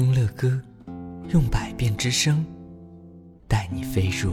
[0.00, 0.58] 听乐歌，
[1.28, 2.42] 用百变之声
[3.46, 4.32] 带你飞入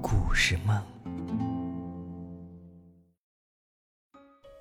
[0.00, 0.80] 故事梦。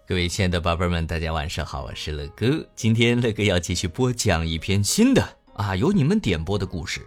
[0.07, 2.67] 各位亲爱的宝贝们，大家晚上好，我是乐哥。
[2.75, 7.01] 今天乐哥要继续播讲一篇新的啊，由你们点播的故事。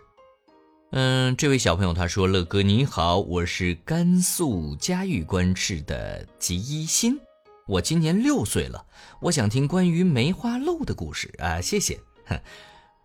[0.92, 7.18] 嗯，这位小朋友他说：“乐哥你好，我是甘肃嘉峪关市的吉一新，
[7.66, 8.86] 我今年六岁了，
[9.22, 12.38] 我想听关于梅花鹿的故事啊，谢谢。”哼。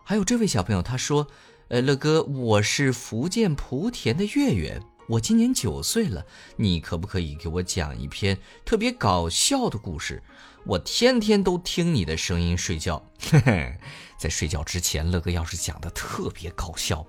[0.10, 1.28] 还有这位小朋友，他说
[1.68, 6.26] ：“呃，乐哥，我是福建莆田的月月，我今年九岁了，
[6.56, 10.24] 你可不可以给我讲一篇特别搞笑的故事？
[10.66, 13.06] 我天天都听你的声音睡觉。
[13.20, 13.78] 嘿嘿，
[14.18, 17.06] 在睡觉之前，乐哥要是讲的特别搞笑，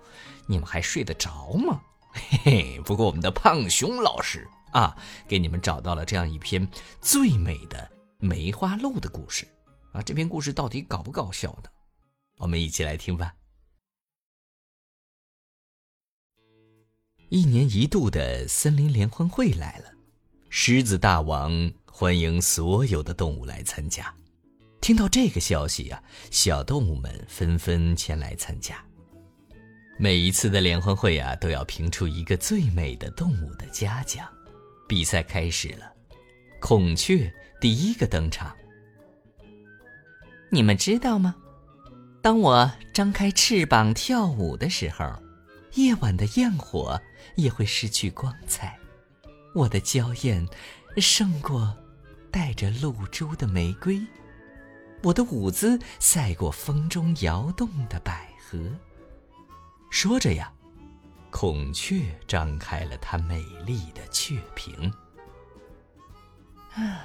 [0.48, 1.80] 你们还睡得着吗？
[2.10, 2.80] 嘿嘿。
[2.84, 4.96] 不过我们的胖熊老师啊，
[5.28, 6.68] 给你们找到了这样一篇
[7.00, 7.88] 最美的
[8.18, 9.46] 梅花鹿的故事
[9.92, 11.70] 啊，这篇故事到底搞不搞笑呢？”
[12.48, 13.34] 我们一起来听吧。
[17.28, 19.92] 一年一度的森林联欢会来了，
[20.48, 24.10] 狮子大王欢迎所有的动物来参加。
[24.80, 28.82] 听到这个消息呀，小动物们纷纷前来参加。
[29.98, 34.26] 每一次的联欢会啊，都要评出一个最美的动物的嘉奖。
[34.88, 35.92] 比赛开始了，
[36.62, 38.56] 孔雀第一个登场。
[40.50, 41.36] 你们知道吗？
[42.20, 45.10] 当我张开翅膀跳舞的时候，
[45.74, 47.00] 夜晚的焰火
[47.36, 48.78] 也会失去光彩。
[49.54, 50.46] 我的娇艳
[50.98, 51.76] 胜过
[52.30, 54.04] 带着露珠的玫瑰，
[55.02, 58.58] 我的舞姿赛过风中摇动的百合。
[59.90, 60.52] 说着呀，
[61.30, 64.92] 孔雀张开了它美丽的雀屏。
[66.74, 67.00] 啊，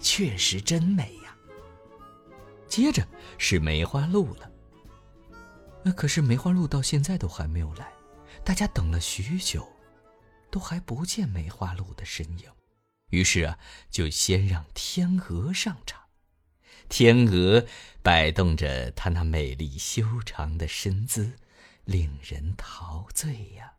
[0.00, 1.34] 确实真美呀。
[2.78, 3.04] 接着
[3.38, 4.48] 是梅花鹿了。
[5.82, 7.92] 那可是梅花鹿到现在都还没有来，
[8.44, 9.68] 大家等了许久，
[10.48, 12.44] 都还不见梅花鹿的身影。
[13.10, 13.58] 于是啊，
[13.90, 16.02] 就先让天鹅上场。
[16.88, 17.66] 天鹅
[18.00, 21.32] 摆动着它那美丽修长的身姿，
[21.84, 23.72] 令人陶醉呀。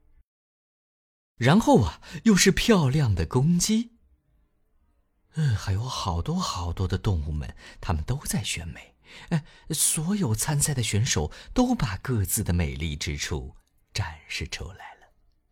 [1.37, 3.91] 然后啊，又是漂亮的公鸡。
[5.39, 8.93] 嗯，还有好多好多的动物们，它们都在选美。
[9.29, 13.55] 哎，所有参赛的选手都把各自的美丽之处
[13.93, 15.07] 展示出来了。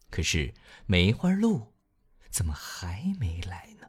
[0.09, 0.53] 可是
[0.87, 1.73] 梅花鹿
[2.29, 3.87] 怎么还没来呢？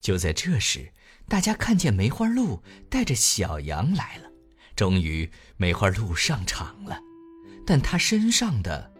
[0.00, 0.94] 就在这时，
[1.28, 4.30] 大家看见梅花鹿带着小羊来了。
[4.74, 6.98] 终于，梅花鹿上场了，
[7.66, 8.90] 但它身上的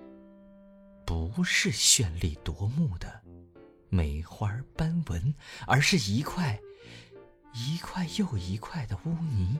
[1.06, 3.22] 不是绚丽夺目的。
[3.88, 5.34] 梅花斑纹，
[5.66, 6.58] 而是一块
[7.54, 9.58] 一块又一块的污泥。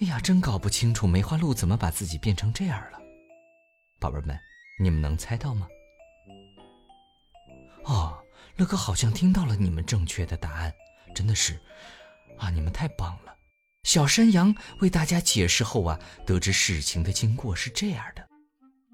[0.00, 2.98] 哎呀，真搞不清楚梅花鹿怎么把自己变成这样了。
[4.00, 4.38] 宝贝们，
[4.80, 5.66] 你们能猜到吗？
[7.84, 8.16] 哦，
[8.56, 10.72] 乐哥好像听到了你们正确的答案，
[11.14, 11.58] 真的是
[12.38, 13.34] 啊，你们太棒了！
[13.82, 18.28] 小山羊为大家解释后啊，得知事情的经过是这样的：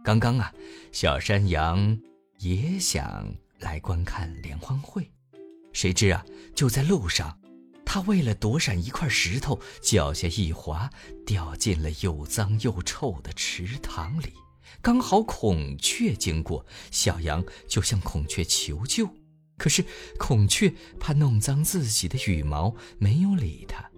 [0.03, 0.53] 刚刚啊，
[0.93, 1.99] 小山羊
[2.39, 3.27] 也想。
[3.65, 5.11] 来观看联欢会，
[5.73, 6.23] 谁知啊，
[6.55, 7.41] 就在路上，
[7.83, 10.91] 他为了躲闪一块石头，脚下一滑，
[11.25, 14.35] 掉进了又脏又臭的池塘里。
[14.83, 19.09] 刚好孔雀经过，小羊就向孔雀求救，
[19.57, 19.83] 可是
[20.19, 23.91] 孔雀怕弄脏自己的羽毛，没有理他。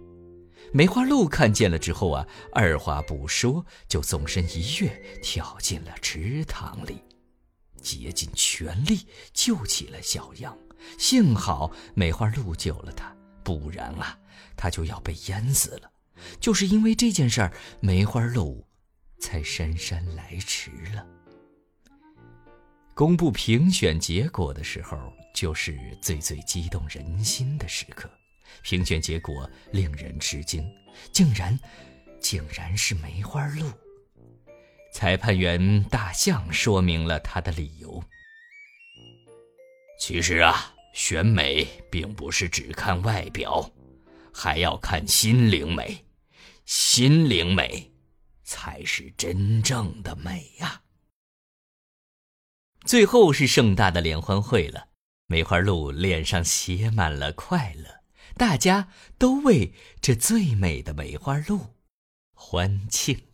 [0.71, 7.01] 梅花鹿看见了之后啊，二话不说，就纵身一跃，跳进了池塘里。
[7.81, 10.57] 竭尽全力救起了小羊，
[10.97, 14.17] 幸好梅花鹿救了他，不然啊，
[14.55, 15.91] 他就要被淹死了。
[16.39, 18.65] 就是因为这件事儿，梅花鹿
[19.19, 21.05] 才姗姗来迟了。
[22.95, 24.97] 公布评选结果的时候，
[25.33, 28.09] 就是最最激动人心的时刻。
[28.63, 30.67] 评选结果令人吃惊，
[31.11, 31.57] 竟然，
[32.19, 33.71] 竟然是梅花鹿。
[34.91, 38.03] 裁判员大象说明了他的理由。
[39.99, 43.71] 其实啊，选美并不是只看外表，
[44.33, 46.05] 还要看心灵美，
[46.65, 47.91] 心灵美
[48.43, 50.83] 才是真正的美呀。
[52.85, 54.89] 最后是盛大的联欢会了，
[55.25, 58.01] 梅花鹿脸上写满了快乐，
[58.37, 61.75] 大家都为这最美的梅花鹿
[62.33, 63.26] 欢庆。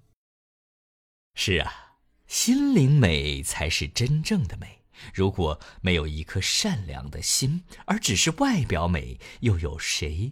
[1.35, 1.97] 是啊，
[2.27, 4.79] 心灵美才是真正的美。
[5.13, 10.31] 如果没有一颗善良的心，而只是外表美，又有谁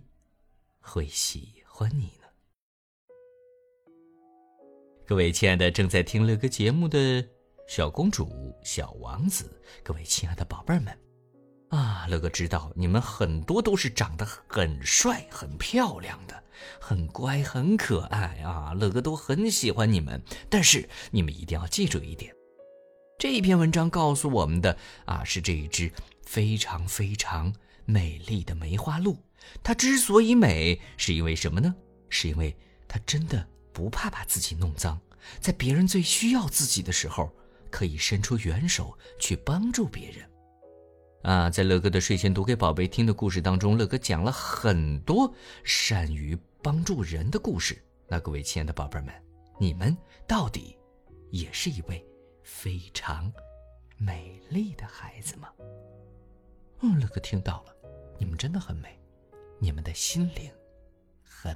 [0.79, 2.27] 会喜欢你呢？
[5.05, 7.27] 各位亲爱的正在听乐哥节目的
[7.67, 10.97] 小公主、小王子，各位亲爱的宝贝儿们，
[11.71, 16.43] 啊，乐哥知道你们很多都是长得很帅、很漂亮的，
[16.79, 20.21] 很乖、很可爱啊，乐哥都很喜欢你们。
[20.49, 22.35] 但是你们一定要记住一点，
[23.17, 25.91] 这一篇文章告诉我们的啊，是这一只
[26.23, 27.53] 非常非常
[27.85, 29.17] 美丽的梅花鹿。
[29.63, 31.73] 它之所以美，是因为什么呢？
[32.09, 32.55] 是因为
[32.87, 33.47] 它真的。
[33.73, 34.99] 不怕把自己弄脏，
[35.39, 37.33] 在别人最需要自己的时候，
[37.69, 40.29] 可以伸出援手去帮助别人。
[41.23, 45.31] 啊，在乐哥的睡前读给宝贝听的故事当中，乐哥讲了很多
[45.63, 47.79] 善于帮助人的故事。
[48.07, 49.13] 那各位亲爱的宝贝们，
[49.59, 49.95] 你们
[50.27, 50.77] 到底
[51.29, 52.03] 也是一位
[52.43, 53.31] 非常
[53.97, 55.49] 美丽的孩子吗？
[56.81, 57.75] 嗯，乐哥听到了，
[58.17, 58.99] 你们真的很美，
[59.59, 60.51] 你们的心灵
[61.23, 61.55] 很。